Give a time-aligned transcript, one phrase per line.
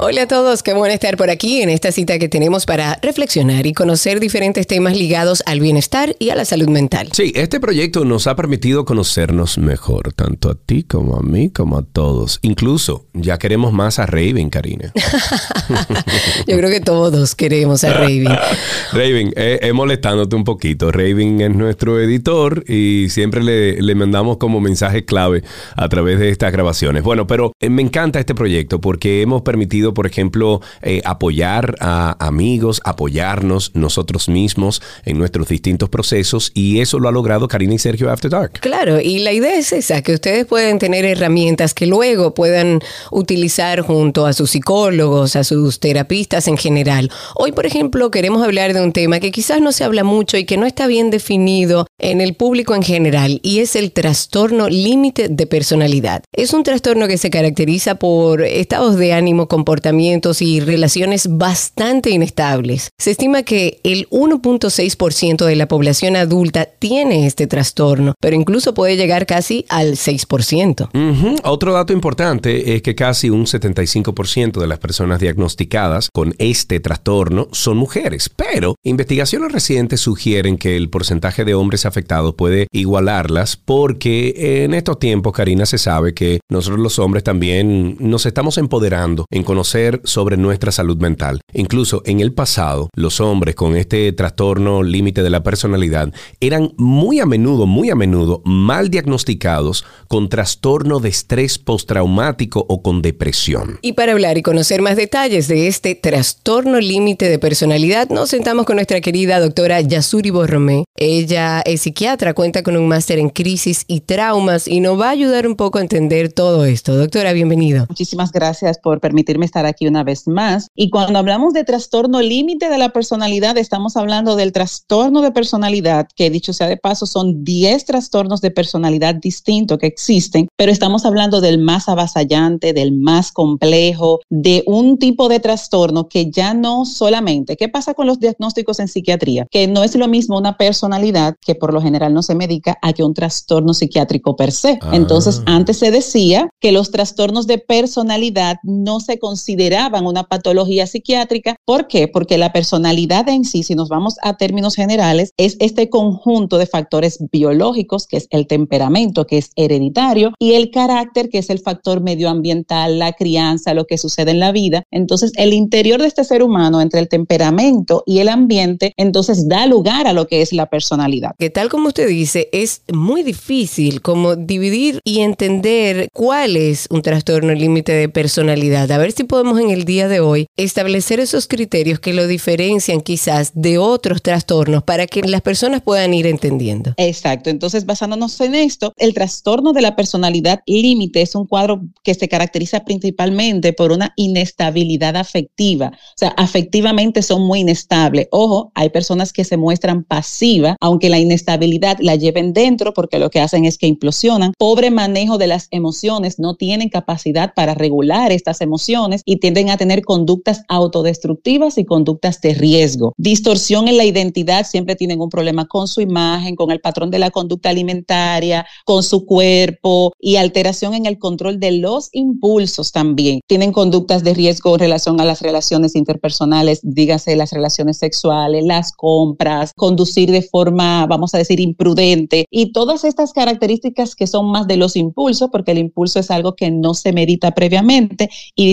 [0.00, 3.66] Hola a todos, qué bueno estar por aquí en esta cita que tenemos para reflexionar
[3.66, 7.08] y conocer diferentes temas ligados al bienestar y a la salud mental.
[7.10, 11.78] Sí, este proyecto nos ha permitido conocernos mejor, tanto a ti como a mí, como
[11.78, 12.38] a todos.
[12.42, 14.92] Incluso ya queremos más a Raven, Karina.
[16.46, 18.28] Yo creo que todos queremos a Raven.
[18.92, 20.92] Raven, eh, molestándote un poquito.
[20.92, 25.42] Raven es nuestro editor y siempre le, le mandamos como mensaje clave
[25.74, 27.02] a través de estas grabaciones.
[27.02, 32.16] Bueno, pero eh, me encanta este proyecto porque hemos permitido por ejemplo, eh, apoyar a
[32.24, 37.78] amigos, apoyarnos nosotros mismos en nuestros distintos procesos y eso lo ha logrado Karina y
[37.78, 38.52] Sergio After Dark.
[38.60, 43.80] Claro, y la idea es esa, que ustedes pueden tener herramientas que luego puedan utilizar
[43.80, 47.10] junto a sus psicólogos, a sus terapistas en general.
[47.34, 50.44] Hoy, por ejemplo, queremos hablar de un tema que quizás no se habla mucho y
[50.44, 55.28] que no está bien definido en el público en general y es el trastorno límite
[55.28, 56.22] de personalidad.
[56.32, 62.10] Es un trastorno que se caracteriza por estados de ánimo comportamental comportamientos y relaciones bastante
[62.10, 62.88] inestables.
[62.98, 68.96] Se estima que el 1.6% de la población adulta tiene este trastorno, pero incluso puede
[68.96, 71.38] llegar casi al 6%.
[71.44, 77.46] Otro dato importante es que casi un 75% de las personas diagnosticadas con este trastorno
[77.52, 84.64] son mujeres, pero investigaciones recientes sugieren que el porcentaje de hombres afectados puede igualarlas porque
[84.64, 89.44] en estos tiempos, Karina, se sabe que nosotros los hombres también nos estamos empoderando en
[89.44, 89.67] conocer
[90.04, 91.40] sobre nuestra salud mental.
[91.52, 97.20] Incluso en el pasado, los hombres con este trastorno límite de la personalidad eran muy
[97.20, 103.78] a menudo, muy a menudo mal diagnosticados con trastorno de estrés postraumático o con depresión.
[103.82, 108.64] Y para hablar y conocer más detalles de este trastorno límite de personalidad, nos sentamos
[108.64, 110.84] con nuestra querida doctora Yasuri Borromé.
[110.96, 115.10] Ella es psiquiatra, cuenta con un máster en crisis y traumas y nos va a
[115.10, 116.96] ayudar un poco a entender todo esto.
[116.96, 117.86] Doctora, bienvenido.
[117.88, 120.68] Muchísimas gracias por permitirme estar aquí una vez más.
[120.74, 126.08] Y cuando hablamos de trastorno límite de la personalidad, estamos hablando del trastorno de personalidad,
[126.14, 131.04] que dicho sea de paso, son 10 trastornos de personalidad distintos que existen, pero estamos
[131.04, 136.84] hablando del más avasallante, del más complejo, de un tipo de trastorno que ya no
[136.84, 139.46] solamente, ¿qué pasa con los diagnósticos en psiquiatría?
[139.50, 142.92] Que no es lo mismo una personalidad que por lo general no se medica a
[142.92, 144.78] que un trastorno psiquiátrico per se.
[144.82, 144.90] Ah.
[144.92, 150.86] Entonces, antes se decía que los trastornos de personalidad no se consideran consideraban una patología
[150.86, 151.56] psiquiátrica.
[151.64, 152.06] ¿Por qué?
[152.06, 156.66] Porque la personalidad en sí, si nos vamos a términos generales, es este conjunto de
[156.66, 161.60] factores biológicos, que es el temperamento, que es hereditario, y el carácter, que es el
[161.60, 164.82] factor medioambiental, la crianza, lo que sucede en la vida.
[164.90, 169.66] Entonces, el interior de este ser humano, entre el temperamento y el ambiente, entonces da
[169.66, 171.30] lugar a lo que es la personalidad.
[171.38, 177.00] Que tal como usted dice, es muy difícil como dividir y entender cuál es un
[177.00, 178.90] trastorno límite de personalidad.
[178.90, 183.00] A ver si podemos en el día de hoy establecer esos criterios que lo diferencian
[183.00, 186.94] quizás de otros trastornos para que las personas puedan ir entendiendo.
[186.96, 187.48] Exacto.
[187.48, 192.28] Entonces, basándonos en esto, el trastorno de la personalidad límite es un cuadro que se
[192.28, 195.92] caracteriza principalmente por una inestabilidad afectiva.
[195.94, 198.26] O sea, afectivamente son muy inestables.
[198.32, 203.30] Ojo, hay personas que se muestran pasivas, aunque la inestabilidad la lleven dentro porque lo
[203.30, 204.52] que hacen es que implosionan.
[204.58, 209.76] Pobre manejo de las emociones, no tienen capacidad para regular estas emociones y tienden a
[209.76, 213.14] tener conductas autodestructivas y conductas de riesgo.
[213.16, 217.18] Distorsión en la identidad, siempre tienen un problema con su imagen, con el patrón de
[217.18, 223.40] la conducta alimentaria, con su cuerpo y alteración en el control de los impulsos también.
[223.46, 228.92] Tienen conductas de riesgo en relación a las relaciones interpersonales, dígase las relaciones sexuales, las
[228.92, 234.66] compras, conducir de forma, vamos a decir, imprudente y todas estas características que son más
[234.66, 238.66] de los impulsos, porque el impulso es algo que no se medita previamente y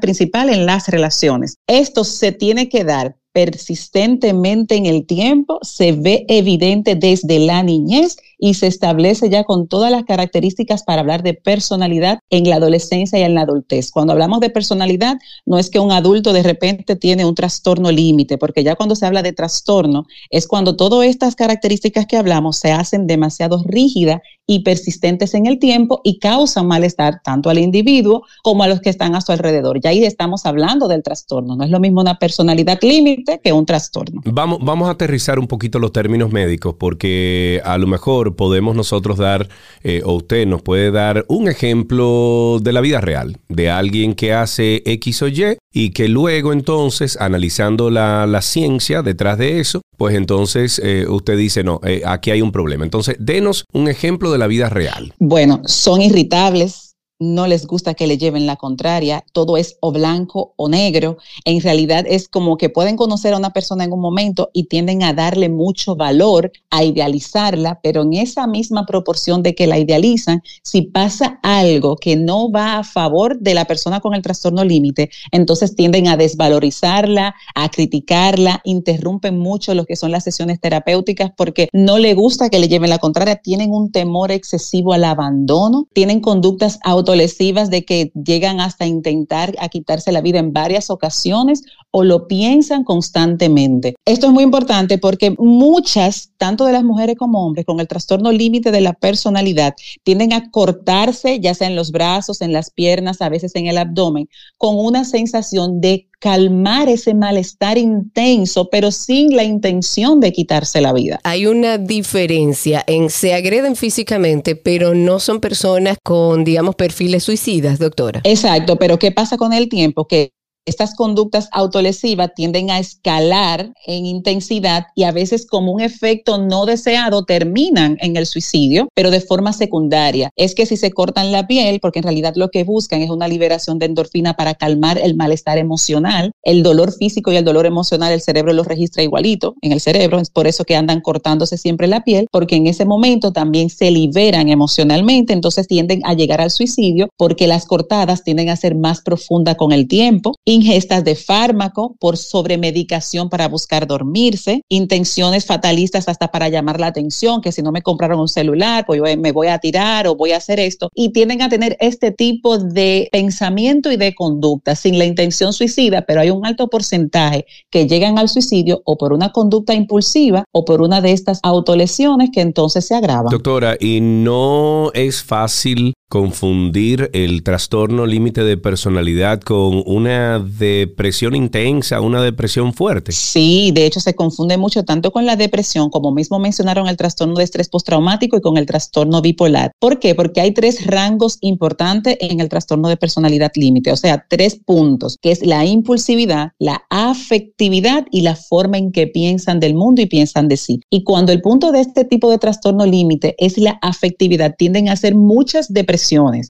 [0.00, 1.56] principal en las relaciones.
[1.66, 8.16] Esto se tiene que dar persistentemente en el tiempo, se ve evidente desde la niñez
[8.44, 13.18] y se establece ya con todas las características para hablar de personalidad en la adolescencia
[13.18, 13.90] y en la adultez.
[13.90, 18.36] Cuando hablamos de personalidad, no es que un adulto de repente tiene un trastorno límite,
[18.36, 22.70] porque ya cuando se habla de trastorno es cuando todas estas características que hablamos se
[22.70, 28.62] hacen demasiado rígidas y persistentes en el tiempo y causan malestar tanto al individuo como
[28.62, 29.80] a los que están a su alrededor.
[29.80, 31.56] Ya ahí estamos hablando del trastorno.
[31.56, 34.20] No es lo mismo una personalidad límite que un trastorno.
[34.24, 39.18] Vamos, vamos a aterrizar un poquito los términos médicos porque a lo mejor podemos nosotros
[39.18, 39.48] dar,
[39.82, 44.32] eh, o usted nos puede dar un ejemplo de la vida real, de alguien que
[44.32, 50.14] hace X o Y y que luego entonces, analizando la, ciencia detrás de eso, pues
[50.14, 52.84] entonces eh, usted dice, no, eh, aquí hay un problema.
[52.84, 55.14] Entonces, denos un ejemplo de la vida real.
[55.18, 56.93] Bueno, son irritables,
[57.24, 61.18] no les gusta que le lleven la contraria, todo es o blanco o negro.
[61.44, 65.02] En realidad es como que pueden conocer a una persona en un momento y tienden
[65.02, 70.42] a darle mucho valor, a idealizarla, pero en esa misma proporción de que la idealizan,
[70.62, 75.10] si pasa algo que no va a favor de la persona con el trastorno límite,
[75.32, 81.68] entonces tienden a desvalorizarla, a criticarla, interrumpen mucho lo que son las sesiones terapéuticas porque
[81.72, 86.20] no le gusta que le lleven la contraria, tienen un temor excesivo al abandono, tienen
[86.20, 92.02] conductas auto de que llegan hasta intentar a quitarse la vida en varias ocasiones o
[92.02, 93.94] lo piensan constantemente.
[94.04, 98.32] Esto es muy importante porque muchas, tanto de las mujeres como hombres, con el trastorno
[98.32, 103.20] límite de la personalidad, tienden a cortarse, ya sea en los brazos, en las piernas,
[103.20, 104.28] a veces en el abdomen,
[104.58, 110.92] con una sensación de calmar ese malestar intenso, pero sin la intención de quitarse la
[110.92, 111.20] vida.
[111.24, 117.78] Hay una diferencia en se agreden físicamente, pero no son personas con, digamos, perfiles suicidas,
[117.78, 118.20] doctora.
[118.24, 120.06] Exacto, pero ¿qué pasa con el tiempo?
[120.06, 120.32] Que
[120.66, 126.66] estas conductas autolesivas tienden a escalar en intensidad y a veces como un efecto no
[126.66, 130.30] deseado terminan en el suicidio, pero de forma secundaria.
[130.36, 133.28] Es que si se cortan la piel, porque en realidad lo que buscan es una
[133.28, 138.12] liberación de endorfina para calmar el malestar emocional, el dolor físico y el dolor emocional,
[138.12, 141.86] el cerebro los registra igualito en el cerebro, es por eso que andan cortándose siempre
[141.86, 146.50] la piel, porque en ese momento también se liberan emocionalmente, entonces tienden a llegar al
[146.50, 151.96] suicidio porque las cortadas tienden a ser más profundas con el tiempo ingestas de fármaco
[151.98, 157.72] por sobremedicación para buscar dormirse, intenciones fatalistas hasta para llamar la atención, que si no
[157.72, 160.88] me compraron un celular, pues yo me voy a tirar o voy a hacer esto,
[160.94, 166.02] y tienden a tener este tipo de pensamiento y de conducta sin la intención suicida,
[166.02, 170.64] pero hay un alto porcentaje que llegan al suicidio o por una conducta impulsiva o
[170.64, 173.30] por una de estas autolesiones que entonces se agravan.
[173.30, 182.00] Doctora, ¿y no es fácil confundir el trastorno límite de personalidad con una depresión intensa,
[182.00, 183.10] una depresión fuerte.
[183.10, 187.34] Sí, de hecho se confunde mucho tanto con la depresión como mismo mencionaron el trastorno
[187.34, 189.72] de estrés postraumático y con el trastorno bipolar.
[189.80, 190.14] ¿Por qué?
[190.14, 195.18] Porque hay tres rangos importantes en el trastorno de personalidad límite, o sea, tres puntos,
[195.20, 200.06] que es la impulsividad, la afectividad y la forma en que piensan del mundo y
[200.06, 200.80] piensan de sí.
[200.90, 204.92] Y cuando el punto de este tipo de trastorno límite es la afectividad, tienden a
[204.92, 206.03] hacer muchas depresiones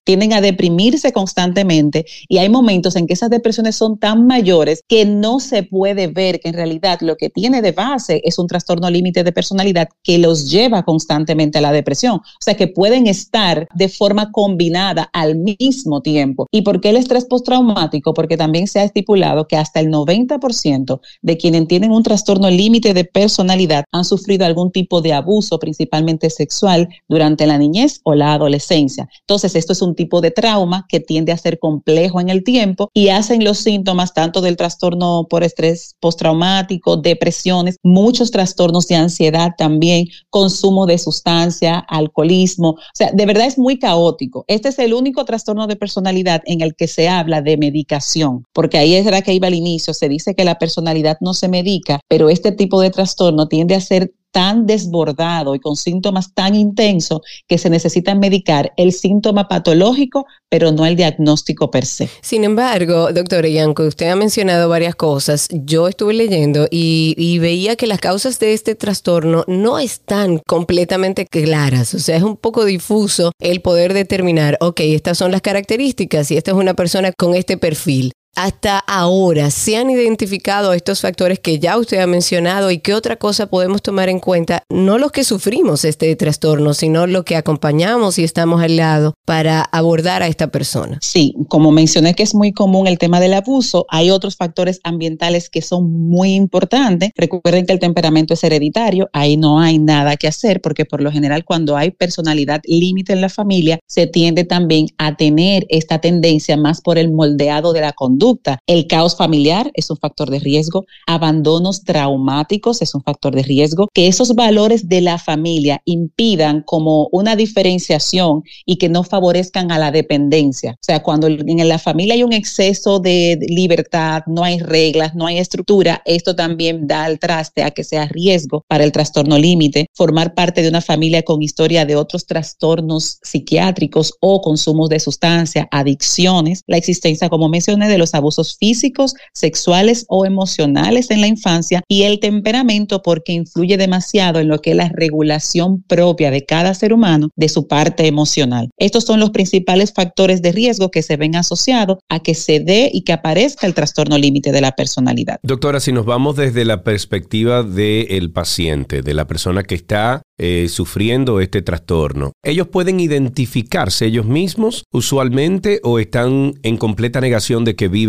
[0.05, 5.05] tienden a deprimirse constantemente y hay momentos en que esas depresiones son tan mayores que
[5.05, 8.91] no se puede ver que en realidad lo que tiene de base es un trastorno
[8.91, 12.17] límite de personalidad que los lleva constantemente a la depresión.
[12.17, 16.47] O sea, que pueden estar de forma combinada al mismo tiempo.
[16.51, 18.15] ¿Y por qué el estrés postraumático?
[18.15, 22.95] Porque también se ha estipulado que hasta el 90% de quienes tienen un trastorno límite
[22.95, 28.35] de personalidad han sufrido algún tipo de abuso, principalmente sexual, durante la niñez o la
[28.35, 29.09] adolescencia.
[29.21, 32.91] Entonces, esto es un tipo de trauma que tiende a ser complejo en el tiempo
[32.95, 39.51] y hacen los síntomas tanto del trastorno por estrés postraumático, depresiones, muchos trastornos de ansiedad
[39.59, 42.71] también, consumo de sustancia, alcoholismo.
[42.71, 44.45] O sea, de verdad es muy caótico.
[44.49, 48.79] Este es el único trastorno de personalidad en el que se habla de medicación, porque
[48.79, 49.93] ahí es la que iba al inicio.
[49.93, 53.81] Se dice que la personalidad no se medica, pero este tipo de trastorno tiende a
[53.81, 60.27] ser tan desbordado y con síntomas tan intensos que se necesita medicar el síntoma patológico,
[60.49, 62.11] pero no el diagnóstico per se.
[62.21, 65.47] Sin embargo, doctora Yanko, usted ha mencionado varias cosas.
[65.53, 71.27] Yo estuve leyendo y, y veía que las causas de este trastorno no están completamente
[71.27, 71.95] claras.
[71.95, 76.37] O sea, es un poco difuso el poder determinar, ok, estas son las características y
[76.37, 81.59] esta es una persona con este perfil hasta ahora se han identificado estos factores que
[81.59, 85.25] ya usted ha mencionado y qué otra cosa podemos tomar en cuenta, no los que
[85.25, 90.49] sufrimos este trastorno, sino lo que acompañamos y estamos al lado para abordar a esta
[90.49, 90.99] persona.
[91.01, 95.49] Sí, como mencioné que es muy común el tema del abuso, hay otros factores ambientales
[95.49, 97.11] que son muy importantes.
[97.17, 101.13] Recuerden que el temperamento es hereditario, ahí no hay nada que hacer porque por lo
[101.13, 106.57] general cuando hay personalidad límite en la familia, se tiende también a tener esta tendencia
[106.57, 108.59] más por el moldeado de la conducta conducta.
[108.67, 113.89] El caos familiar es un factor de riesgo, abandonos traumáticos es un factor de riesgo,
[113.93, 119.79] que esos valores de la familia impidan como una diferenciación y que no favorezcan a
[119.79, 120.73] la dependencia.
[120.73, 125.27] O sea, cuando en la familia hay un exceso de libertad, no hay reglas, no
[125.27, 129.87] hay estructura, esto también da al traste a que sea riesgo para el trastorno límite,
[129.93, 135.69] formar parte de una familia con historia de otros trastornos psiquiátricos o consumos de sustancia,
[135.71, 141.83] adicciones, la existencia, como mencioné, de los abusos físicos, sexuales o emocionales en la infancia
[141.89, 146.75] y el temperamento porque influye demasiado en lo que es la regulación propia de cada
[146.75, 148.71] ser humano de su parte emocional.
[148.79, 152.91] Estos son los principales factores de riesgo que se ven asociados a que se dé
[152.93, 155.39] y que aparezca el trastorno límite de la personalidad.
[155.43, 160.67] Doctora, si nos vamos desde la perspectiva del paciente, de la persona que está eh,
[160.69, 167.77] sufriendo este trastorno, ¿ellos pueden identificarse ellos mismos usualmente o están en completa negación de
[167.77, 168.04] que viven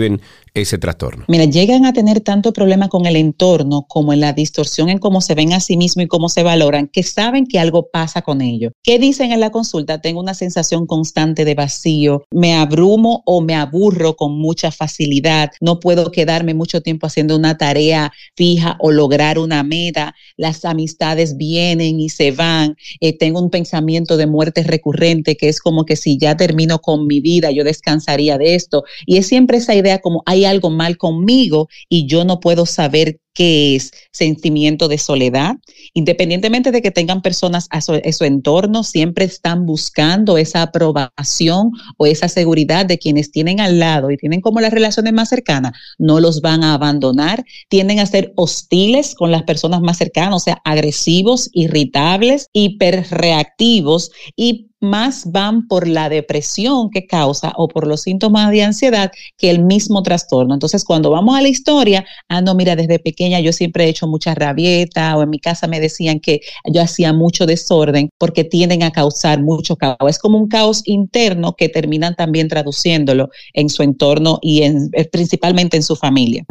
[0.54, 1.26] ese trastorno?
[1.28, 5.22] Mira, llegan a tener tanto problema con el entorno como en la distorsión en cómo
[5.22, 8.42] se ven a sí mismos y cómo se valoran, que saben que algo pasa con
[8.42, 8.72] ellos.
[8.84, 10.02] ¿Qué dicen en la consulta?
[10.02, 15.80] Tengo una sensación constante de vacío, me abrumo o me aburro con mucha facilidad, no
[15.80, 22.00] puedo quedarme mucho tiempo haciendo una tarea fija o lograr una meta, las amistades vienen
[22.00, 26.18] y se van, eh, tengo un pensamiento de muerte recurrente que es como que si
[26.18, 28.84] ya termino con mi vida, yo descansaría de esto.
[29.06, 33.20] Y es siempre esa idea como hay algo mal conmigo y yo no puedo saber
[33.36, 35.58] qué es sentimiento de soledad.
[35.94, 42.08] Independientemente de que tengan personas a su, su, entorno, siempre están buscando esa aprobación o
[42.08, 46.20] esa seguridad de quienes tienen al lado y tienen como las relaciones más cercanas, no
[46.20, 50.62] los van a abandonar, tienden a ser hostiles con las personas más cercanas, o sea,
[50.64, 58.52] agresivos, irritables, hiperreactivos y más van por la depresión que causa o por los síntomas
[58.52, 60.54] de ansiedad que el mismo trastorno.
[60.54, 63.00] Entonces, cuando vamos a la historia, ah, no, mira, desde
[63.30, 66.42] yo siempre he hecho mucha rabieta o en mi casa me decían que
[66.72, 69.98] yo hacía mucho desorden porque tienden a causar mucho caos.
[70.08, 75.06] Es como un caos interno que terminan también traduciéndolo en su entorno y en, eh,
[75.06, 76.46] principalmente en su familia.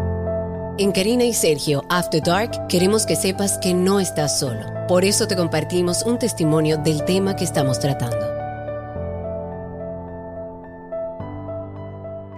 [0.76, 4.66] En Karina y Sergio After Dark queremos que sepas que no estás solo.
[4.88, 8.43] Por eso te compartimos un testimonio del tema que estamos tratando.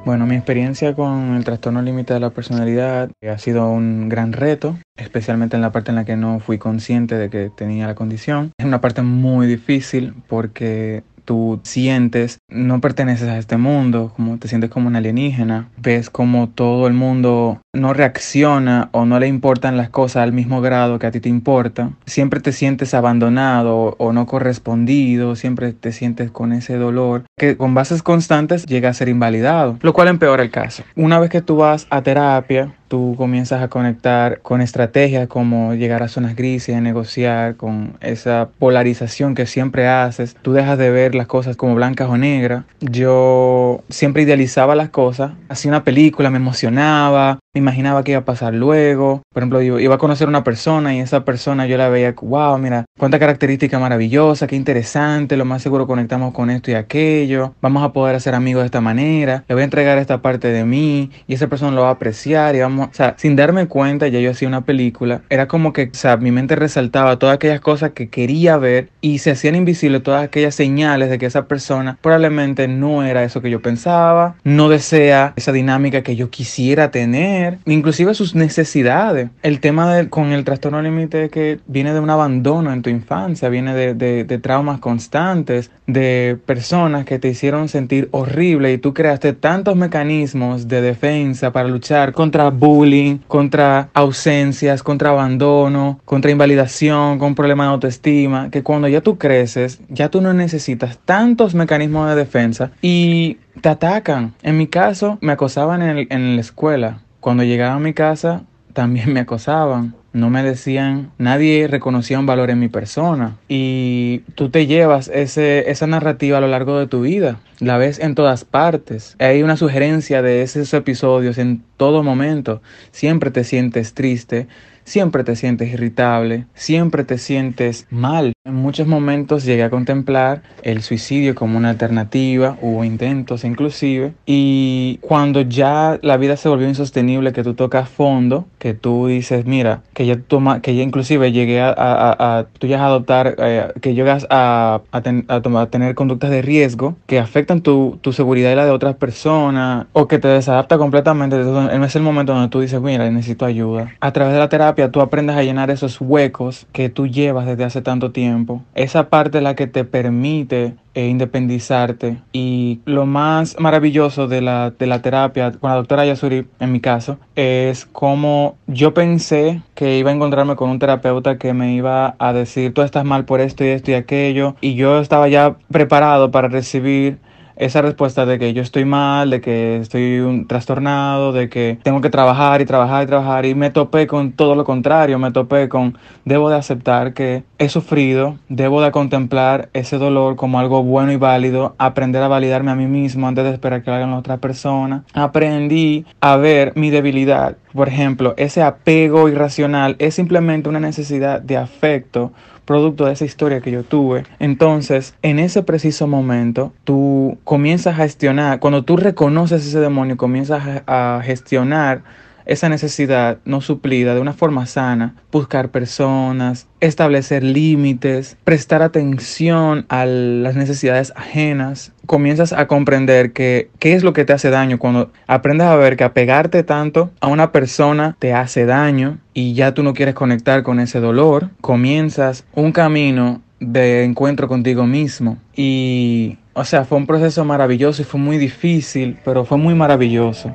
[0.06, 4.78] Bueno, mi experiencia con el trastorno límite de la personalidad ha sido un gran reto,
[4.96, 8.52] especialmente en la parte en la que no fui consciente de que tenía la condición.
[8.56, 14.48] Es una parte muy difícil porque tú sientes, no perteneces a este mundo, como te
[14.48, 19.76] sientes como un alienígena, ves como todo el mundo no reacciona o no le importan
[19.76, 24.12] las cosas al mismo grado que a ti te importa, siempre te sientes abandonado o
[24.14, 29.08] no correspondido, siempre te sientes con ese dolor que con bases constantes llega a ser
[29.08, 30.84] invalidado, lo cual empeora el caso.
[30.94, 36.02] Una vez que tú vas a terapia, tú comienzas a conectar con estrategias como llegar
[36.02, 40.36] a zonas grises, negociar con esa polarización que siempre haces.
[40.42, 42.64] Tú dejas de ver las cosas como blancas o negras.
[42.80, 48.24] Yo siempre idealizaba las cosas, hacía una película, me emocionaba, me imaginaba qué iba a
[48.24, 49.22] pasar luego.
[49.32, 52.84] Por ejemplo, iba a conocer una persona y esa persona yo la veía, wow, mira,
[52.98, 57.94] cuánta característica maravillosa, qué interesante, lo más seguro conectamos con esto y aquello, vamos a
[57.94, 61.34] poder hacer amigos de esta manera, le voy a entregar esta parte de mí y
[61.34, 64.32] esa persona lo va a apreciar y vamos, o sea, sin darme cuenta, ya yo
[64.32, 68.10] hacía una película, era como que, o sea, mi mente resaltaba todas aquellas cosas que
[68.10, 73.02] quería ver y se hacían invisibles todas aquellas señales de que esa persona probablemente no
[73.02, 78.34] era eso que yo pensaba, no desea esa dinámica que yo quisiera tener inclusive sus
[78.34, 79.28] necesidades.
[79.42, 83.48] El tema de, con el trastorno límite que viene de un abandono en tu infancia,
[83.48, 89.32] viene de, de, traumas constantes, de personas que te hicieron sentir horrible y tú creaste
[89.32, 97.34] tantos mecanismos de defensa para luchar contra bullying, contra ausencias, contra abandono, contra invalidación, con
[97.34, 102.16] problemas de autoestima, que cuando ya tú creces, ya tú no necesitas tantos mecanismos de
[102.16, 104.34] defensa y te atacan.
[104.42, 109.12] En mi caso, me acosaban en, en la escuela cuando llegaba a mi casa también
[109.12, 109.96] me acosaban.
[110.12, 113.36] No me decían, nadie reconocía un valor en mi persona.
[113.48, 117.40] Y tú te llevas ese, esa narrativa a lo largo de tu vida.
[117.58, 119.16] La ves en todas partes.
[119.18, 122.62] Hay una sugerencia de esos episodios en todo momento.
[122.92, 124.46] Siempre te sientes triste,
[124.84, 128.35] siempre te sientes irritable, siempre te sientes mal.
[128.46, 134.98] En muchos momentos llegué a contemplar el suicidio como una alternativa, hubo intentos inclusive, y
[135.00, 139.82] cuando ya la vida se volvió insostenible, que tú tocas fondo, que tú dices, mira,
[139.94, 143.72] que ya toma, que ya inclusive llegué a, a, a, tú ya a adoptar, eh,
[143.82, 148.64] que llegas a, a, tener conductas de riesgo que afectan tu, tu, seguridad y la
[148.64, 153.10] de otras personas, o que te desadapta completamente, es el momento donde tú dices, mira,
[153.10, 153.92] necesito ayuda.
[153.98, 157.64] A través de la terapia tú aprendes a llenar esos huecos que tú llevas desde
[157.64, 158.35] hace tanto tiempo.
[158.74, 162.18] Esa parte es la que te permite e independizarte.
[162.32, 166.80] Y lo más maravilloso de la, de la terapia con la doctora Yasuri, en mi
[166.80, 172.16] caso, es como yo pensé que iba a encontrarme con un terapeuta que me iba
[172.18, 174.56] a decir, tú estás mal por esto y esto y aquello.
[174.60, 177.18] Y yo estaba ya preparado para recibir
[177.56, 182.00] esa respuesta de que yo estoy mal, de que estoy un trastornado, de que tengo
[182.00, 185.68] que trabajar y trabajar y trabajar y me topé con todo lo contrario, me topé
[185.68, 191.12] con debo de aceptar que he sufrido, debo de contemplar ese dolor como algo bueno
[191.12, 194.38] y válido, aprender a validarme a mí mismo antes de esperar que lo hagan otras
[194.38, 195.02] personas.
[195.14, 197.56] Aprendí a ver mi debilidad.
[197.72, 202.32] Por ejemplo, ese apego irracional es simplemente una necesidad de afecto
[202.66, 204.24] producto de esa historia que yo tuve.
[204.38, 210.82] Entonces, en ese preciso momento, tú comienzas a gestionar, cuando tú reconoces ese demonio, comienzas
[210.86, 212.02] a gestionar
[212.46, 220.06] esa necesidad no suplida de una forma sana, buscar personas, establecer límites, prestar atención a
[220.06, 224.78] las necesidades ajenas, comienzas a comprender que qué es lo que te hace daño.
[224.78, 229.74] Cuando aprendes a ver que apegarte tanto a una persona te hace daño y ya
[229.74, 235.38] tú no quieres conectar con ese dolor, comienzas un camino de encuentro contigo mismo.
[235.54, 240.54] Y o sea, fue un proceso maravilloso y fue muy difícil, pero fue muy maravilloso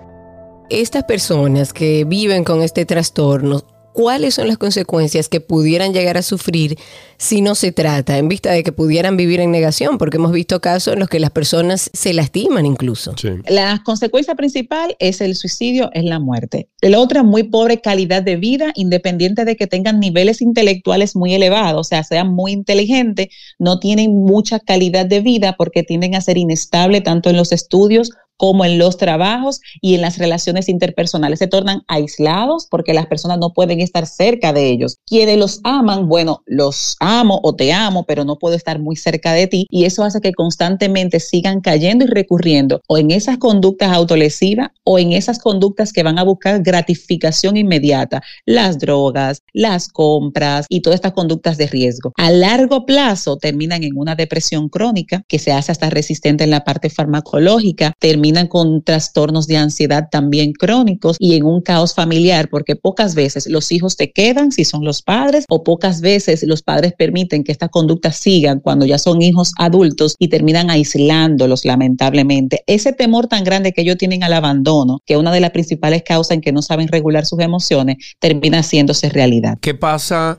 [0.72, 3.63] estas personas que viven con este trastorno,
[3.94, 6.78] ¿cuáles son las consecuencias que pudieran llegar a sufrir
[7.18, 9.98] si no se trata, en vista de que pudieran vivir en negación?
[9.98, 13.13] Porque hemos visto casos en los que las personas se lastiman incluso.
[13.48, 16.70] La consecuencia principal es el suicidio, es la muerte.
[16.82, 21.82] La otra, muy pobre calidad de vida, independiente de que tengan niveles intelectuales muy elevados,
[21.82, 23.28] o sea, sean muy inteligentes,
[23.60, 28.12] no tienen mucha calidad de vida porque tienden a ser inestables tanto en los estudios
[28.41, 31.38] como en los trabajos y en las relaciones interpersonales.
[31.38, 34.98] Se tornan aislados porque las personas no pueden estar cerca de ellos.
[35.05, 39.33] Quienes los aman, bueno, los amo o te amo, pero no puedo estar muy cerca
[39.33, 43.91] de ti y eso hace que constantemente sigan cayendo y recurriendo o en esas conductas
[43.91, 50.65] autolesivas o en esas conductas que van a buscar gratificación inmediata, las drogas, las compras
[50.67, 52.12] y todas estas conductas de riesgo.
[52.17, 56.63] A largo plazo terminan en una depresión crónica que se hace hasta resistente en la
[56.63, 62.76] parte farmacológica, termina con trastornos de ansiedad también crónicos y en un caos familiar, porque
[62.76, 66.94] pocas veces los hijos te quedan si son los padres o pocas veces los padres
[66.98, 72.63] permiten que estas conductas sigan cuando ya son hijos adultos y terminan aislándolos lamentablemente.
[72.67, 76.32] Ese temor tan grande que ellos tienen al abandono, que una de las principales causas
[76.32, 79.58] en que no saben regular sus emociones, termina haciéndose realidad.
[79.62, 80.38] ¿Qué pasa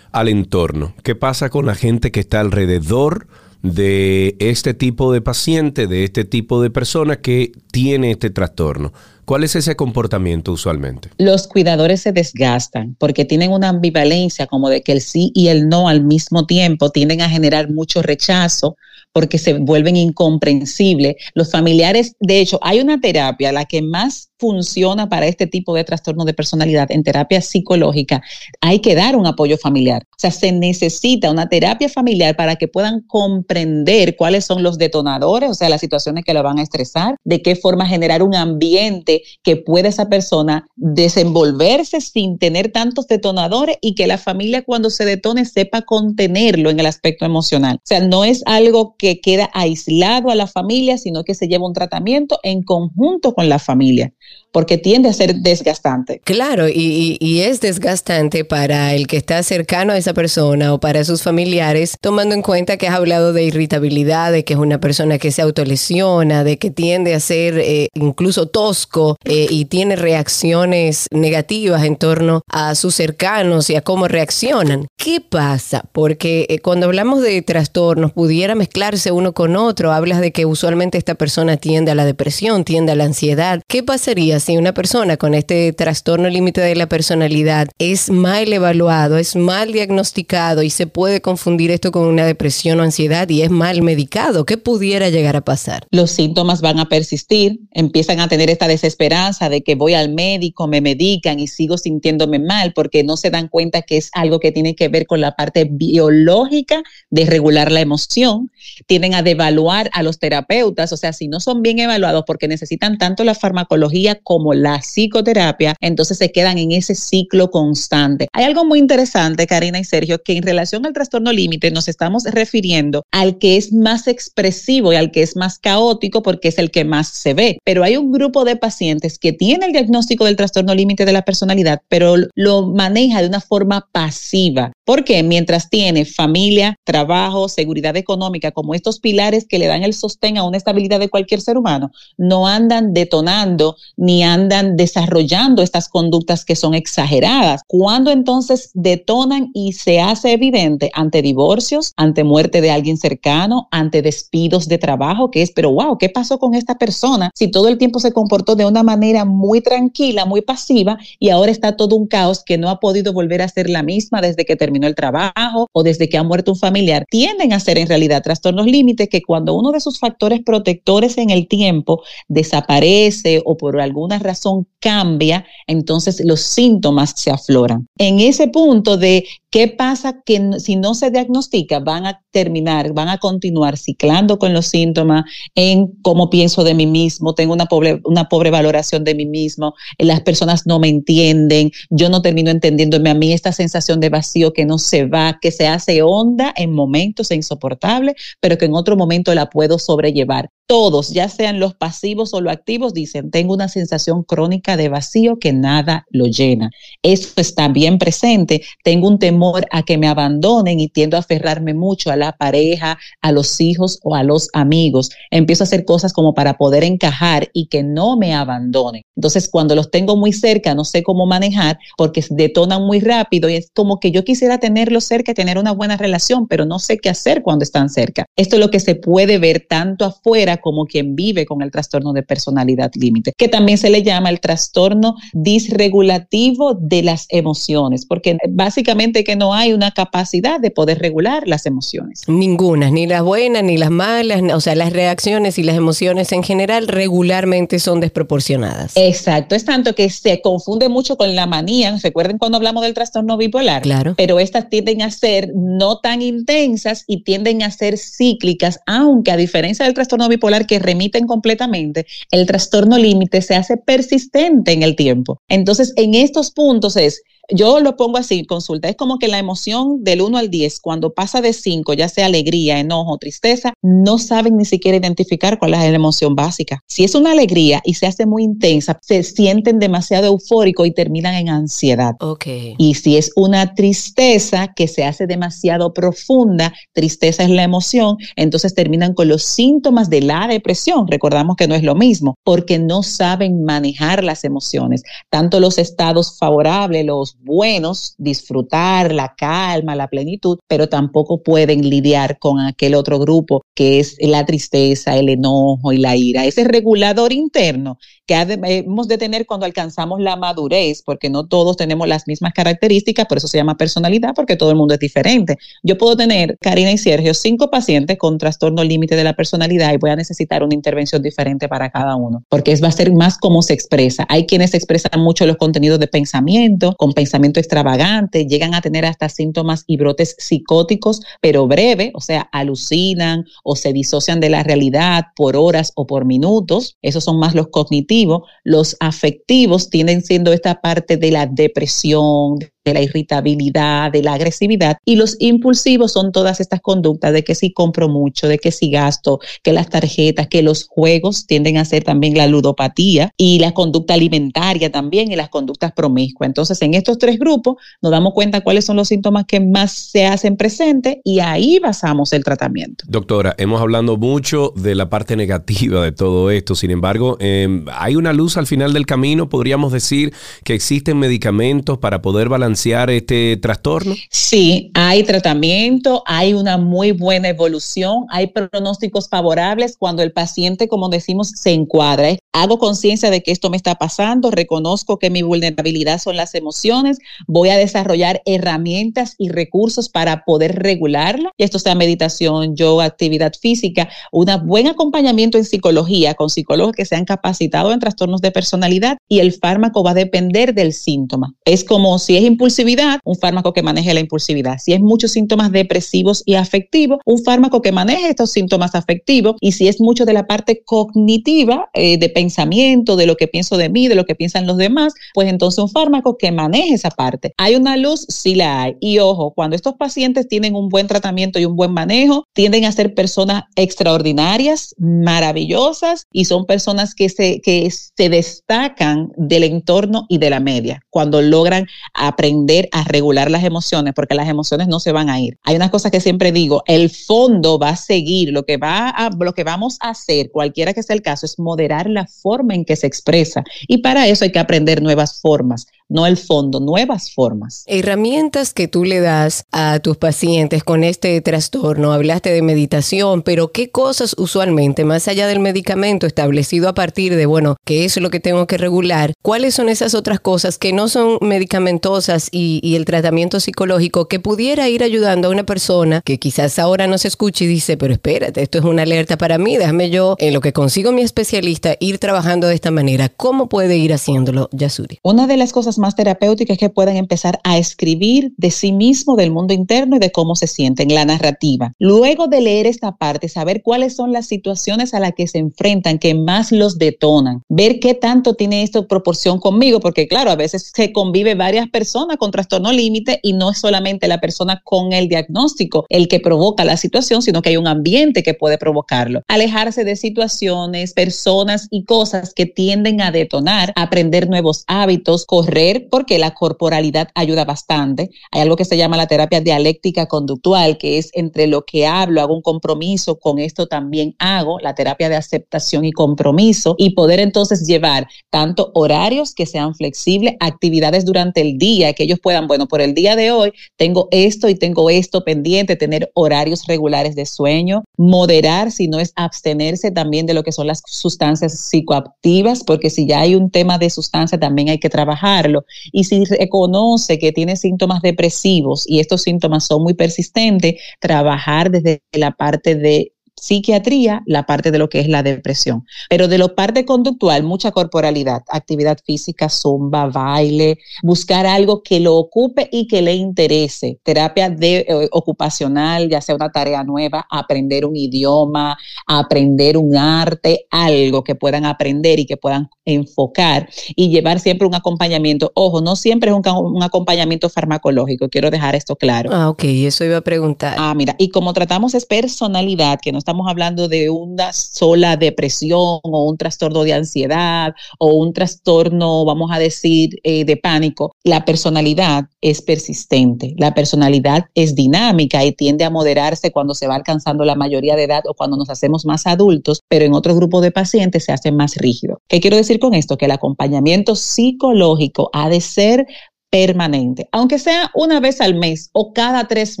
[0.12, 0.94] al entorno?
[1.02, 3.26] ¿Qué pasa con la gente que está alrededor?
[3.64, 8.92] De este tipo de paciente, de este tipo de persona que tiene este trastorno.
[9.24, 11.08] ¿Cuál es ese comportamiento usualmente?
[11.16, 15.70] Los cuidadores se desgastan porque tienen una ambivalencia como de que el sí y el
[15.70, 18.76] no al mismo tiempo tienden a generar mucho rechazo
[19.12, 21.14] porque se vuelven incomprensibles.
[21.34, 25.84] Los familiares, de hecho, hay una terapia, la que más funciona para este tipo de
[25.84, 28.22] trastorno de personalidad en terapia psicológica,
[28.60, 30.02] hay que dar un apoyo familiar.
[30.10, 35.48] O sea, se necesita una terapia familiar para que puedan comprender cuáles son los detonadores,
[35.48, 39.22] o sea, las situaciones que la van a estresar, de qué forma generar un ambiente
[39.42, 45.06] que pueda esa persona desenvolverse sin tener tantos detonadores y que la familia cuando se
[45.06, 47.76] detone sepa contenerlo en el aspecto emocional.
[47.76, 51.66] O sea, no es algo que queda aislado a la familia, sino que se lleva
[51.66, 54.12] un tratamiento en conjunto con la familia
[54.54, 56.20] porque tiende a ser desgastante.
[56.22, 61.22] Claro, y, es desgastante para el que está cercano a esa persona o para sus
[61.22, 65.32] familiares, tomando en cuenta que has hablado de irritabilidad, de que es una persona que
[65.32, 71.82] se autolesiona, de que tiende a ser eh, incluso tosco eh, y tiene reacciones negativas
[71.82, 74.86] en torno a sus cercanos y a cómo reaccionan.
[74.96, 75.82] ¿Qué pasa?
[75.90, 80.96] Porque eh, cuando hablamos de trastornos, pudiera mezclarse uno con otro, hablas de que usualmente
[80.96, 83.60] esta persona tiende a la depresión, tiende a la ansiedad.
[83.66, 89.18] ¿Qué pasa si una persona con este trastorno límite de la personalidad es mal evaluado,
[89.18, 93.50] es mal diagnosticado y se puede confundir esto con una depresión o ansiedad y es
[93.50, 94.46] mal medicado?
[94.46, 95.86] ¿Qué pudiera llegar a pasar?
[95.90, 100.68] Los síntomas van a persistir, empiezan a tener esta desesperanza de que voy al médico,
[100.68, 104.52] me medican y sigo sintiéndome mal porque no se dan cuenta que es algo que
[104.52, 108.52] tiene que ver con la parte biológica de regular la emoción.
[108.86, 112.96] Tienden a devaluar a los terapeutas, o sea, si no son bien evaluados porque necesitan
[112.96, 118.28] tanto la farmacología como la psicoterapia, entonces se quedan en ese ciclo constante.
[118.32, 122.24] Hay algo muy interesante, Karina y Sergio, que en relación al trastorno límite nos estamos
[122.24, 126.70] refiriendo al que es más expresivo y al que es más caótico porque es el
[126.70, 127.58] que más se ve.
[127.64, 131.22] Pero hay un grupo de pacientes que tiene el diagnóstico del trastorno límite de la
[131.22, 134.72] personalidad, pero lo maneja de una forma pasiva.
[134.84, 140.36] Porque mientras tiene familia, trabajo, seguridad económica como estos pilares que le dan el sostén
[140.36, 146.44] a una estabilidad de cualquier ser humano, no andan detonando ni andan desarrollando estas conductas
[146.44, 147.62] que son exageradas.
[147.66, 154.02] Cuando entonces detonan y se hace evidente ante divorcios, ante muerte de alguien cercano, ante
[154.02, 157.30] despidos de trabajo, que es, pero wow, ¿qué pasó con esta persona?
[157.34, 161.50] Si todo el tiempo se comportó de una manera muy tranquila, muy pasiva, y ahora
[161.50, 164.56] está todo un caos que no ha podido volver a ser la misma desde que
[164.56, 168.22] terminó el trabajo o desde que ha muerto un familiar, tienden a ser en realidad
[168.22, 173.80] trastornos límites que cuando uno de sus factores protectores en el tiempo desaparece o por
[173.84, 177.86] alguna razón cambia, entonces los síntomas se afloran.
[177.96, 183.08] En ese punto de qué pasa que si no se diagnostica, van a terminar, van
[183.08, 188.00] a continuar ciclando con los síntomas en cómo pienso de mí mismo, tengo una pobre,
[188.04, 193.10] una pobre valoración de mí mismo, las personas no me entienden, yo no termino entendiéndome
[193.10, 196.72] a mí, esta sensación de vacío que no se va, que se hace honda en
[196.72, 201.74] momentos e insoportable, pero que en otro momento la puedo sobrellevar todos, ya sean los
[201.74, 206.70] pasivos o los activos, dicen, tengo una sensación crónica de vacío que nada lo llena.
[207.02, 208.62] Eso está bien presente.
[208.82, 212.98] Tengo un temor a que me abandonen y tiendo a aferrarme mucho a la pareja,
[213.20, 215.10] a los hijos o a los amigos.
[215.30, 219.02] Empiezo a hacer cosas como para poder encajar y que no me abandonen.
[219.16, 223.56] Entonces, cuando los tengo muy cerca, no sé cómo manejar porque detonan muy rápido y
[223.56, 227.10] es como que yo quisiera tenerlos cerca, tener una buena relación, pero no sé qué
[227.10, 228.24] hacer cuando están cerca.
[228.36, 232.12] Esto es lo que se puede ver tanto afuera como quien vive con el trastorno
[232.12, 238.38] de personalidad límite, que también se le llama el trastorno disregulativo de las emociones, porque
[238.48, 242.22] básicamente que no hay una capacidad de poder regular las emociones.
[242.26, 246.42] Ninguna, ni las buenas ni las malas, o sea, las reacciones y las emociones en
[246.42, 248.92] general regularmente son desproporcionadas.
[248.96, 251.96] Exacto, es tanto que se confunde mucho con la manía.
[252.02, 254.14] Recuerden cuando hablamos del trastorno bipolar, claro.
[254.16, 259.36] pero estas tienden a ser no tan intensas y tienden a ser cíclicas, aunque a
[259.36, 264.94] diferencia del trastorno bipolar, que remiten completamente, el trastorno límite se hace persistente en el
[264.94, 265.40] tiempo.
[265.48, 270.02] Entonces, en estos puntos es yo lo pongo así, consulta, es como que la emoción
[270.02, 274.56] del 1 al 10, cuando pasa de 5, ya sea alegría, enojo, tristeza, no saben
[274.56, 276.80] ni siquiera identificar cuál es la emoción básica.
[276.86, 281.34] Si es una alegría y se hace muy intensa, se sienten demasiado eufóricos y terminan
[281.34, 282.14] en ansiedad.
[282.20, 282.74] Okay.
[282.78, 288.74] Y si es una tristeza que se hace demasiado profunda, tristeza es la emoción, entonces
[288.74, 291.06] terminan con los síntomas de la depresión.
[291.06, 296.38] Recordamos que no es lo mismo, porque no saben manejar las emociones, tanto los estados
[296.38, 303.18] favorables, los buenos, disfrutar la calma, la plenitud, pero tampoco pueden lidiar con aquel otro
[303.18, 306.44] grupo que es la tristeza, el enojo y la ira.
[306.46, 312.08] Ese regulador interno que hemos de tener cuando alcanzamos la madurez, porque no todos tenemos
[312.08, 315.58] las mismas características, por eso se llama personalidad, porque todo el mundo es diferente.
[315.82, 319.98] Yo puedo tener, Karina y Sergio, cinco pacientes con trastorno límite de la personalidad y
[319.98, 323.62] voy a necesitar una intervención diferente para cada uno, porque va a ser más cómo
[323.62, 324.26] se expresa.
[324.28, 329.28] Hay quienes expresan mucho los contenidos de pensamiento, con pensamiento extravagante, llegan a tener hasta
[329.28, 335.26] síntomas y brotes psicóticos, pero breve, o sea, alucinan o se disocian de la realidad
[335.36, 336.96] por horas o por minutos.
[337.02, 338.13] Esos son más los cognitivos.
[338.62, 344.98] Los afectivos tienden siendo esta parte de la depresión, de la irritabilidad, de la agresividad.
[345.04, 348.90] Y los impulsivos son todas estas conductas de que si compro mucho, de que si
[348.90, 353.72] gasto, que las tarjetas, que los juegos tienden a ser también la ludopatía y la
[353.72, 356.48] conducta alimentaria también y las conductas promiscuas.
[356.48, 360.26] Entonces, en estos tres grupos nos damos cuenta cuáles son los síntomas que más se
[360.26, 363.04] hacen presentes y ahí basamos el tratamiento.
[363.08, 366.74] Doctora, hemos hablado mucho de la parte negativa de todo esto.
[366.74, 369.48] Sin embargo, eh, hay una luz al final del camino.
[369.48, 372.73] Podríamos decir que existen medicamentos para poder balancear
[373.10, 374.14] este trastorno?
[374.30, 381.08] Sí, hay tratamiento, hay una muy buena evolución, hay pronósticos favorables cuando el paciente, como
[381.08, 382.36] decimos, se encuadra.
[382.52, 387.18] Hago conciencia de que esto me está pasando, reconozco que mi vulnerabilidad son las emociones,
[387.46, 393.52] voy a desarrollar herramientas y recursos para poder regularla, y esto sea meditación, yoga, actividad
[393.60, 398.52] física, un buen acompañamiento en psicología con psicólogos que se han capacitado en trastornos de
[398.52, 401.54] personalidad y el fármaco va a depender del síntoma.
[401.64, 404.78] Es como si es impulsividad, un fármaco que maneje la impulsividad.
[404.78, 409.56] Si es muchos síntomas depresivos y afectivos, un fármaco que maneje estos síntomas afectivos.
[409.60, 413.76] Y si es mucho de la parte cognitiva, eh, de pensamiento, de lo que pienso
[413.76, 417.10] de mí, de lo que piensan los demás, pues entonces un fármaco que maneje esa
[417.10, 417.52] parte.
[417.58, 418.24] ¿Hay una luz?
[418.30, 418.96] Sí la hay.
[418.98, 422.92] Y ojo, cuando estos pacientes tienen un buen tratamiento y un buen manejo, tienden a
[422.92, 430.38] ser personas extraordinarias, maravillosas y son personas que se, que se destacan del entorno y
[430.38, 432.53] de la media cuando logran aprender
[432.92, 435.58] a regular las emociones, porque las emociones no se van a ir.
[435.64, 439.30] Hay una cosa que siempre digo, el fondo va a seguir, lo que, va a,
[439.30, 442.84] lo que vamos a hacer, cualquiera que sea el caso, es moderar la forma en
[442.84, 443.64] que se expresa.
[443.88, 447.84] Y para eso hay que aprender nuevas formas no el fondo, nuevas formas.
[447.86, 453.72] Herramientas que tú le das a tus pacientes con este trastorno, hablaste de meditación, pero
[453.72, 458.30] ¿qué cosas usualmente, más allá del medicamento establecido a partir de, bueno, qué es lo
[458.30, 462.96] que tengo que regular, cuáles son esas otras cosas que no son medicamentosas y, y
[462.96, 467.28] el tratamiento psicológico que pudiera ir ayudando a una persona que quizás ahora no se
[467.28, 470.60] escuche y dice, pero espérate, esto es una alerta para mí, déjame yo, en lo
[470.60, 473.28] que consigo mi especialista, ir trabajando de esta manera.
[473.28, 475.18] ¿Cómo puede ir haciéndolo, Yasuri?
[475.22, 479.50] Una de las cosas más terapéuticas que pueden empezar a escribir de sí mismo, del
[479.50, 481.94] mundo interno y de cómo se sienten, la narrativa.
[481.98, 486.18] Luego de leer esta parte, saber cuáles son las situaciones a las que se enfrentan,
[486.18, 490.92] que más los detonan, ver qué tanto tiene esto proporción conmigo, porque claro, a veces
[490.94, 495.26] se convive varias personas con trastorno límite y no es solamente la persona con el
[495.28, 499.40] diagnóstico el que provoca la situación, sino que hay un ambiente que puede provocarlo.
[499.48, 506.38] Alejarse de situaciones, personas y cosas que tienden a detonar, aprender nuevos hábitos, correr porque
[506.38, 508.30] la corporalidad ayuda bastante.
[508.50, 512.40] Hay algo que se llama la terapia dialéctica conductual, que es entre lo que hablo,
[512.40, 517.40] hago un compromiso, con esto también hago, la terapia de aceptación y compromiso, y poder
[517.40, 522.86] entonces llevar tanto horarios que sean flexibles, actividades durante el día, que ellos puedan, bueno,
[522.88, 527.46] por el día de hoy tengo esto y tengo esto pendiente, tener horarios regulares de
[527.46, 533.10] sueño, moderar, si no es abstenerse también de lo que son las sustancias psicoactivas, porque
[533.10, 535.73] si ya hay un tema de sustancia, también hay que trabajarlo
[536.12, 542.22] y si reconoce que tiene síntomas depresivos y estos síntomas son muy persistentes, trabajar desde
[542.32, 543.33] la parte de
[543.64, 546.04] psiquiatría la parte de lo que es la depresión.
[546.28, 552.36] Pero de lo parte conductual, mucha corporalidad, actividad física, zumba, baile, buscar algo que lo
[552.36, 554.18] ocupe y que le interese.
[554.22, 560.86] Terapia de, eh, ocupacional, ya sea una tarea nueva, aprender un idioma, aprender un arte,
[560.90, 565.72] algo que puedan aprender y que puedan enfocar y llevar siempre un acompañamiento.
[565.74, 569.50] Ojo, no siempre es un, un acompañamiento farmacológico, quiero dejar esto claro.
[569.52, 570.96] Ah, ok, eso iba a preguntar.
[570.98, 576.20] Ah, mira, y como tratamos es personalidad, que no estamos hablando de una sola depresión
[576.22, 581.32] o un trastorno de ansiedad o un trastorno, vamos a decir, eh, de pánico.
[581.44, 587.14] La personalidad es persistente, la personalidad es dinámica y tiende a moderarse cuando se va
[587.14, 590.80] alcanzando la mayoría de edad o cuando nos hacemos más adultos, pero en otro grupo
[590.80, 592.40] de pacientes se hace más rígido.
[592.48, 593.36] ¿Qué quiero decir con esto?
[593.36, 596.26] Que el acompañamiento psicológico ha de ser
[596.74, 600.00] permanente, aunque sea una vez al mes o cada tres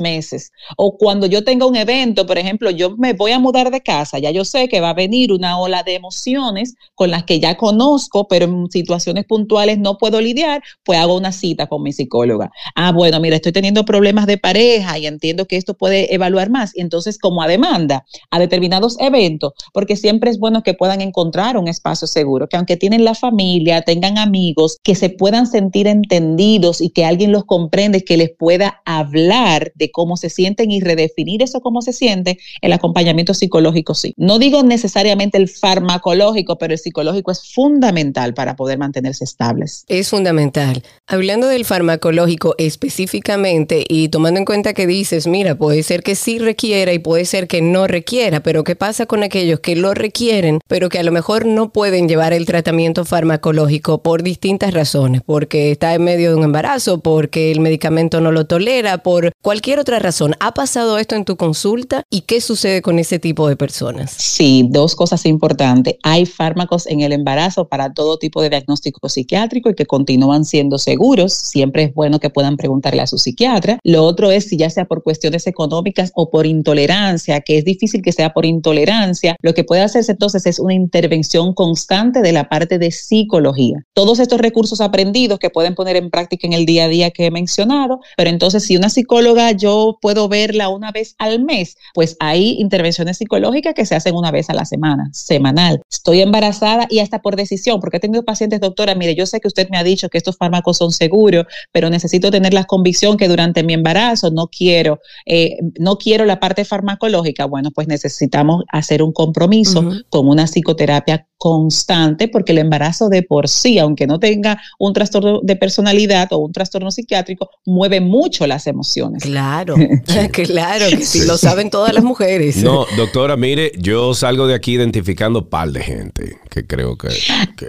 [0.00, 3.80] meses, o cuando yo tenga un evento, por ejemplo, yo me voy a mudar de
[3.80, 7.38] casa, ya yo sé que va a venir una ola de emociones con las que
[7.38, 11.92] ya conozco, pero en situaciones puntuales no puedo lidiar, pues hago una cita con mi
[11.92, 12.50] psicóloga.
[12.74, 16.76] Ah, bueno, mira, estoy teniendo problemas de pareja y entiendo que esto puede evaluar más.
[16.76, 21.56] Y entonces, como a demanda, a determinados eventos, porque siempre es bueno que puedan encontrar
[21.56, 26.63] un espacio seguro, que aunque tienen la familia, tengan amigos, que se puedan sentir entendidos
[26.80, 31.42] y que alguien los comprende, que les pueda hablar de cómo se sienten y redefinir
[31.42, 34.14] eso cómo se siente, el acompañamiento psicológico sí.
[34.16, 39.84] No digo necesariamente el farmacológico, pero el psicológico es fundamental para poder mantenerse estables.
[39.88, 40.82] Es fundamental.
[41.06, 46.38] Hablando del farmacológico específicamente y tomando en cuenta que dices, mira, puede ser que sí
[46.38, 50.60] requiera y puede ser que no requiera, pero ¿qué pasa con aquellos que lo requieren,
[50.68, 55.22] pero que a lo mejor no pueden llevar el tratamiento farmacológico por distintas razones?
[55.24, 59.80] Porque está en medio de un embarazo, porque el medicamento no lo tolera, por cualquier
[59.80, 60.36] otra razón.
[60.38, 64.12] ¿Ha pasado esto en tu consulta y qué sucede con ese tipo de personas?
[64.16, 65.96] Sí, dos cosas importantes.
[66.04, 70.78] Hay fármacos en el embarazo para todo tipo de diagnóstico psiquiátrico y que continúan siendo
[70.78, 71.32] seguros.
[71.34, 73.80] Siempre es bueno que puedan preguntarle a su psiquiatra.
[73.82, 78.00] Lo otro es si ya sea por cuestiones económicas o por intolerancia, que es difícil
[78.00, 82.48] que sea por intolerancia, lo que puede hacerse entonces es una intervención constante de la
[82.48, 83.84] parte de psicología.
[83.92, 87.26] Todos estos recursos aprendidos que pueden poner en práctica en el día a día que
[87.26, 92.16] he mencionado, pero entonces si una psicóloga yo puedo verla una vez al mes, pues
[92.20, 95.82] hay intervenciones psicológicas que se hacen una vez a la semana, semanal.
[95.90, 99.48] Estoy embarazada y hasta por decisión, porque he tenido pacientes, doctora, mire, yo sé que
[99.48, 103.28] usted me ha dicho que estos fármacos son seguros, pero necesito tener la convicción que
[103.28, 107.46] durante mi embarazo no quiero, eh, no quiero la parte farmacológica.
[107.46, 113.48] Bueno, pues necesitamos hacer un compromiso con una psicoterapia constante, porque el embarazo de por
[113.48, 118.66] sí, aunque no tenga un trastorno de personalidad o un trastorno psiquiátrico, mueve mucho las
[118.66, 119.22] emociones.
[119.22, 119.74] Claro,
[120.32, 122.62] claro, que sí, lo saben todas las mujeres.
[122.62, 127.08] No, doctora, mire, yo salgo de aquí identificando par de gente que creo que,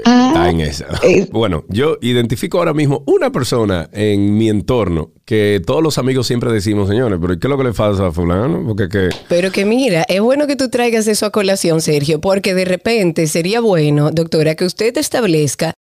[0.05, 0.85] ah, está en esa.
[1.31, 6.51] Bueno, yo identifico ahora mismo una persona en mi entorno que todos los amigos siempre
[6.51, 8.63] decimos, señores, pero ¿qué es lo que le pasa a fulano?
[8.67, 9.09] Porque que...
[9.27, 13.25] Pero que mira, es bueno que tú traigas eso a colación, Sergio, porque de repente
[13.27, 15.73] sería bueno, doctora, que usted establezca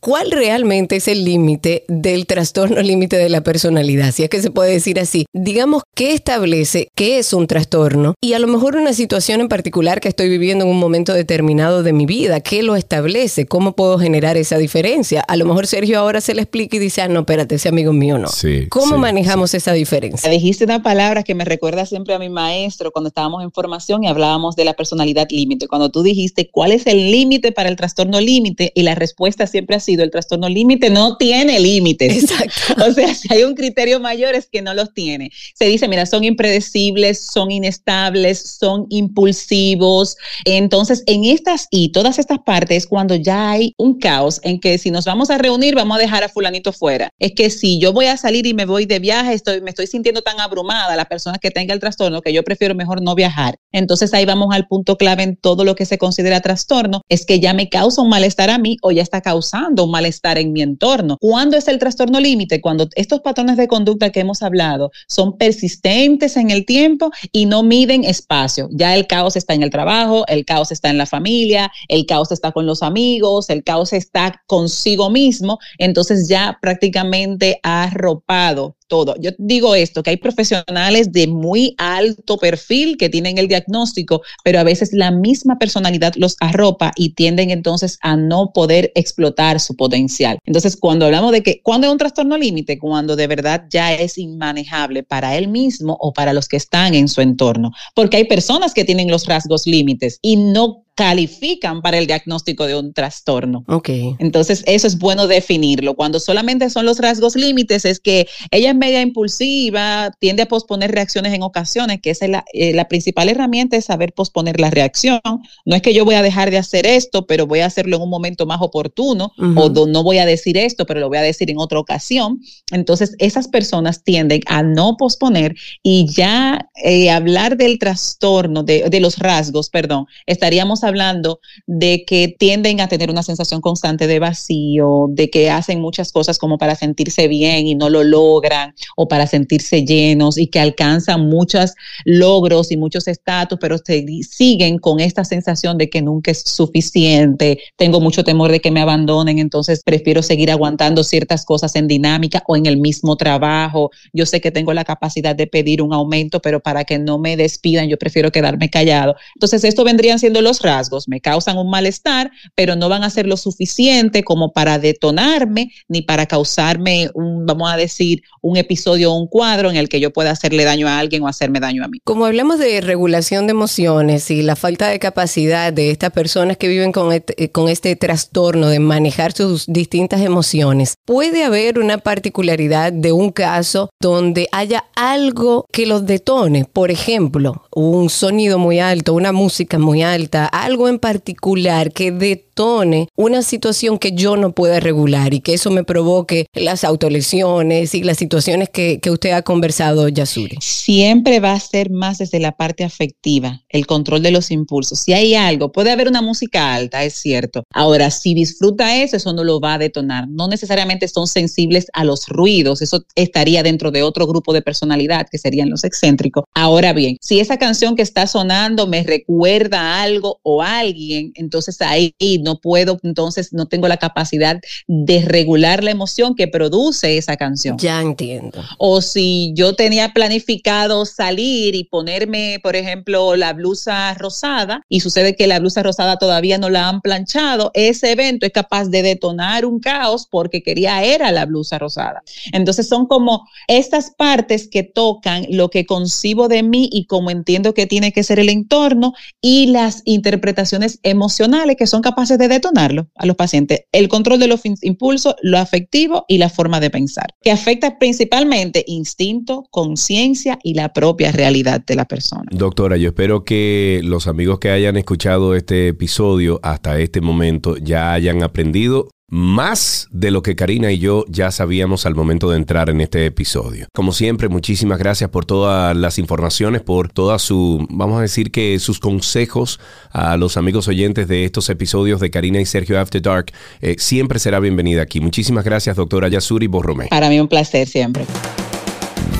[0.00, 4.12] ¿Cuál realmente es el límite del trastorno límite de la personalidad?
[4.12, 5.26] Si es que se puede decir así.
[5.32, 8.14] Digamos, ¿qué establece qué es un trastorno?
[8.22, 11.82] Y a lo mejor una situación en particular que estoy viviendo en un momento determinado
[11.82, 13.46] de mi vida, ¿qué lo establece?
[13.46, 15.20] ¿Cómo puedo generar esa diferencia?
[15.22, 17.92] A lo mejor Sergio ahora se le explica y dice, ah, no, espérate, ese amigo
[17.92, 18.28] mío no.
[18.28, 20.30] Sí, ¿Cómo manejamos esa diferencia?
[20.30, 24.06] Dijiste una palabra que me recuerda siempre a mi maestro cuando estábamos en formación y
[24.06, 25.66] hablábamos de la personalidad límite.
[25.66, 28.70] Cuando tú dijiste, ¿cuál es el límite para el trastorno límite?
[28.76, 32.24] Y la respuesta siempre ha el trastorno límite no tiene límites.
[32.24, 32.84] Exacto.
[32.88, 35.30] O sea, si hay un criterio mayor es que no los tiene.
[35.54, 40.16] Se dice, mira, son impredecibles, son inestables, son impulsivos.
[40.44, 44.90] Entonces, en estas y todas estas partes, cuando ya hay un caos en que si
[44.90, 47.10] nos vamos a reunir, vamos a dejar a fulanito fuera.
[47.18, 49.86] Es que si yo voy a salir y me voy de viaje, estoy, me estoy
[49.86, 53.56] sintiendo tan abrumada, la persona que tenga el trastorno, que yo prefiero mejor no viajar.
[53.72, 57.40] Entonces ahí vamos al punto clave en todo lo que se considera trastorno, es que
[57.40, 61.16] ya me causa un malestar a mí o ya está causando malestar en mi entorno.
[61.20, 62.60] ¿Cuándo es el trastorno límite?
[62.60, 67.62] Cuando estos patrones de conducta que hemos hablado son persistentes en el tiempo y no
[67.62, 68.68] miden espacio.
[68.72, 72.32] Ya el caos está en el trabajo, el caos está en la familia, el caos
[72.32, 79.14] está con los amigos, el caos está consigo mismo, entonces ya prácticamente ha arropado todo.
[79.20, 84.58] Yo digo esto, que hay profesionales de muy alto perfil que tienen el diagnóstico, pero
[84.58, 89.76] a veces la misma personalidad los arropa y tienden entonces a no poder explotar su
[89.76, 90.38] potencial.
[90.44, 92.78] Entonces, cuando hablamos de que, ¿cuándo es un trastorno límite?
[92.78, 97.08] Cuando de verdad ya es inmanejable para él mismo o para los que están en
[97.08, 97.72] su entorno.
[97.94, 102.76] Porque hay personas que tienen los rasgos límites y no califican para el diagnóstico de
[102.76, 103.62] un trastorno.
[103.68, 103.88] Ok.
[104.18, 105.94] Entonces, eso es bueno definirlo.
[105.94, 110.90] Cuando solamente son los rasgos límites, es que ella es media impulsiva, tiende a posponer
[110.90, 114.70] reacciones en ocasiones, que esa es la, eh, la principal herramienta es saber posponer la
[114.70, 115.20] reacción.
[115.64, 118.02] No es que yo voy a dejar de hacer esto, pero voy a hacerlo en
[118.02, 121.48] un momento más oportuno, o no voy a decir esto, pero lo voy a decir
[121.48, 122.40] en otra ocasión.
[122.72, 128.98] Entonces, esas personas tienden a no posponer y ya eh, hablar del trastorno, de, de
[128.98, 135.06] los rasgos, perdón, estaríamos hablando de que tienden a tener una sensación constante de vacío,
[135.10, 139.26] de que hacen muchas cosas como para sentirse bien y no lo logran, o para
[139.26, 141.74] sentirse llenos y que alcanzan muchos
[142.04, 148.00] logros y muchos estatus, pero siguen con esta sensación de que nunca es suficiente, tengo
[148.00, 152.56] mucho temor de que me abandonen, entonces prefiero seguir aguantando ciertas cosas en dinámica o
[152.56, 153.90] en el mismo trabajo.
[154.12, 157.36] Yo sé que tengo la capacidad de pedir un aumento, pero para que no me
[157.36, 159.16] despidan, yo prefiero quedarme callado.
[159.34, 163.26] Entonces, esto vendrían siendo los rasgos me causan un malestar, pero no van a ser
[163.26, 169.18] lo suficiente como para detonarme ni para causarme un, vamos a decir, un episodio o
[169.18, 171.88] un cuadro en el que yo pueda hacerle daño a alguien o hacerme daño a
[171.88, 171.98] mí.
[172.04, 176.68] Como hablamos de regulación de emociones y la falta de capacidad de estas personas que
[176.68, 182.92] viven con este, con este trastorno de manejar sus distintas emociones, puede haber una particularidad
[182.92, 189.14] de un caso donde haya algo que los detone, por ejemplo, un sonido muy alto,
[189.14, 192.12] una música muy alta, algo en particular que
[192.58, 197.94] detone una situación que yo no pueda regular y que eso me provoque las autolesiones
[197.94, 200.58] y las situaciones que, que usted ha conversado, Yasuri?
[200.60, 204.98] Siempre va a ser más desde la parte afectiva, el control de los impulsos.
[204.98, 207.62] Si hay algo, puede haber una música alta, es cierto.
[207.72, 210.26] Ahora, si disfruta eso, eso no lo va a detonar.
[210.28, 215.28] No necesariamente son sensibles a los ruidos, eso estaría dentro de otro grupo de personalidad
[215.30, 216.42] que serían los excéntricos.
[216.54, 221.30] Ahora bien, si esa canción que está sonando me recuerda a algo o a alguien,
[221.36, 222.12] entonces ahí
[222.47, 227.78] no puedo, entonces no tengo la capacidad de regular la emoción que produce esa canción.
[227.78, 228.62] Ya entiendo.
[228.78, 235.36] O si yo tenía planificado salir y ponerme, por ejemplo, la blusa rosada y sucede
[235.36, 239.64] que la blusa rosada todavía no la han planchado, ese evento es capaz de detonar
[239.64, 242.22] un caos porque quería era la blusa rosada.
[242.52, 247.74] Entonces son como estas partes que tocan lo que concibo de mí y como entiendo
[247.74, 252.02] que tiene que ser el entorno y las interpretaciones emocionales que son
[252.38, 253.80] de detonarlo a los pacientes.
[253.92, 258.84] El control de los impulsos, lo afectivo y la forma de pensar, que afecta principalmente
[258.86, 262.44] instinto, conciencia y la propia realidad de la persona.
[262.50, 268.12] Doctora, yo espero que los amigos que hayan escuchado este episodio hasta este momento ya
[268.12, 272.88] hayan aprendido más de lo que Karina y yo ya sabíamos al momento de entrar
[272.88, 273.86] en este episodio.
[273.94, 278.78] Como siempre, muchísimas gracias por todas las informaciones, por toda su, vamos a decir que
[278.78, 283.52] sus consejos a los amigos oyentes de estos episodios de Karina y Sergio After Dark.
[283.80, 285.20] Eh, siempre será bienvenida aquí.
[285.20, 287.08] Muchísimas gracias, doctora Yasuri Borromé.
[287.08, 288.24] Para mí un placer siempre.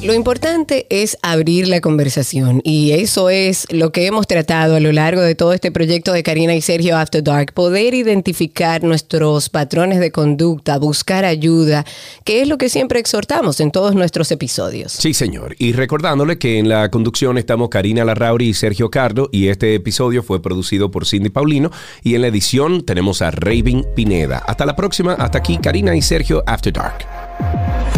[0.00, 4.92] Lo importante es abrir la conversación y eso es lo que hemos tratado a lo
[4.92, 9.98] largo de todo este proyecto de Karina y Sergio After Dark, poder identificar nuestros patrones
[9.98, 11.84] de conducta, buscar ayuda,
[12.22, 14.92] que es lo que siempre exhortamos en todos nuestros episodios.
[14.92, 15.56] Sí, señor.
[15.58, 20.22] Y recordándole que en la conducción estamos Karina Larrauri y Sergio Cardo y este episodio
[20.22, 21.72] fue producido por Cindy Paulino
[22.04, 24.38] y en la edición tenemos a Raven Pineda.
[24.46, 27.97] Hasta la próxima, hasta aquí Karina y Sergio After Dark.